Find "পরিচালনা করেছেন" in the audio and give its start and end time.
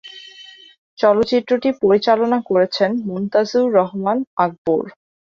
1.81-2.89